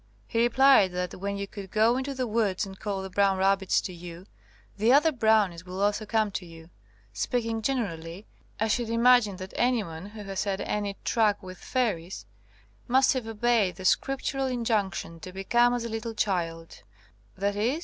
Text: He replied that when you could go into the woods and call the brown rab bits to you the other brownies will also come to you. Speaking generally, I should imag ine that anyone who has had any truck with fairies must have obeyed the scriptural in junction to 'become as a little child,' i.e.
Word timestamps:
He 0.25 0.39
replied 0.41 0.93
that 0.93 1.13
when 1.13 1.37
you 1.37 1.45
could 1.47 1.69
go 1.69 1.95
into 1.95 2.15
the 2.15 2.25
woods 2.25 2.65
and 2.65 2.79
call 2.79 3.03
the 3.03 3.09
brown 3.11 3.37
rab 3.37 3.59
bits 3.59 3.79
to 3.81 3.93
you 3.93 4.25
the 4.75 4.91
other 4.91 5.11
brownies 5.11 5.63
will 5.63 5.79
also 5.79 6.07
come 6.07 6.31
to 6.31 6.43
you. 6.43 6.71
Speaking 7.13 7.61
generally, 7.61 8.25
I 8.59 8.67
should 8.67 8.87
imag 8.87 9.27
ine 9.27 9.35
that 9.35 9.53
anyone 9.55 10.07
who 10.07 10.23
has 10.23 10.45
had 10.45 10.59
any 10.61 10.97
truck 11.05 11.43
with 11.43 11.59
fairies 11.59 12.25
must 12.87 13.13
have 13.13 13.27
obeyed 13.27 13.75
the 13.75 13.85
scriptural 13.85 14.47
in 14.47 14.63
junction 14.65 15.19
to 15.19 15.31
'become 15.31 15.71
as 15.75 15.85
a 15.85 15.87
little 15.89 16.15
child,' 16.15 16.81
i.e. 17.39 17.79